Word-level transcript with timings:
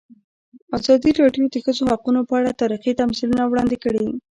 ازادي 0.77 1.11
راډیو 1.21 1.45
د 1.49 1.53
د 1.53 1.57
ښځو 1.65 1.83
حقونه 1.91 2.19
په 2.29 2.33
اړه 2.39 2.57
تاریخي 2.61 2.91
تمثیلونه 3.01 3.43
وړاندې 3.47 3.77
کړي. 3.83 4.05